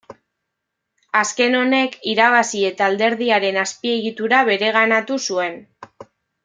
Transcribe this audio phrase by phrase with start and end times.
[1.19, 5.65] Azken honek irabazi eta alderdiaren azpiegitura bereganatu zuen.